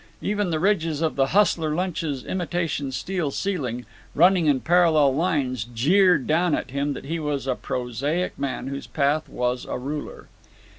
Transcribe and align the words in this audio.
Even 0.23 0.49
the 0.49 0.59
ridges 0.59 1.03
of 1.03 1.15
the 1.15 1.27
Hustler 1.27 1.75
Lunch's 1.75 2.23
imitation 2.25 2.91
steel 2.91 3.29
ceiling, 3.29 3.85
running 4.15 4.47
in 4.47 4.59
parallel 4.59 5.13
lines, 5.13 5.63
jeered 5.75 6.25
down 6.25 6.55
at 6.55 6.71
him 6.71 6.93
that 6.93 7.05
he 7.05 7.19
was 7.19 7.45
a 7.45 7.53
prosaic 7.53 8.35
man 8.39 8.65
whose 8.65 8.87
path 8.87 9.29
was 9.29 9.63
a 9.65 9.77
ruler. 9.77 10.27